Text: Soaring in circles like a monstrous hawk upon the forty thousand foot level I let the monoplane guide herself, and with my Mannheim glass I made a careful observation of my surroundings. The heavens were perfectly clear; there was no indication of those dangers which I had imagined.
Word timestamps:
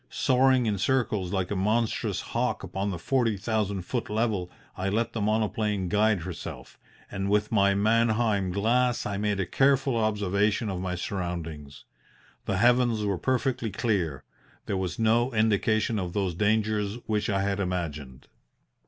Soaring 0.09 0.65
in 0.65 0.79
circles 0.79 1.31
like 1.31 1.51
a 1.51 1.55
monstrous 1.55 2.21
hawk 2.33 2.63
upon 2.63 2.89
the 2.89 2.97
forty 2.97 3.37
thousand 3.37 3.83
foot 3.83 4.09
level 4.09 4.49
I 4.75 4.89
let 4.89 5.13
the 5.13 5.21
monoplane 5.21 5.89
guide 5.89 6.21
herself, 6.21 6.79
and 7.11 7.29
with 7.29 7.51
my 7.51 7.75
Mannheim 7.75 8.51
glass 8.51 9.05
I 9.05 9.17
made 9.17 9.39
a 9.39 9.45
careful 9.45 9.95
observation 9.95 10.69
of 10.71 10.81
my 10.81 10.95
surroundings. 10.95 11.83
The 12.45 12.57
heavens 12.57 13.03
were 13.05 13.19
perfectly 13.19 13.69
clear; 13.69 14.23
there 14.65 14.75
was 14.75 14.97
no 14.97 15.31
indication 15.35 15.99
of 15.99 16.13
those 16.13 16.33
dangers 16.33 16.95
which 17.05 17.29
I 17.29 17.43
had 17.43 17.59
imagined. 17.59 18.27